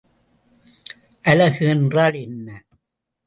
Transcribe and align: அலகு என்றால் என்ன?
அலகு 1.25 1.65
என்றால் 1.67 2.13
என்ன? 2.13 2.47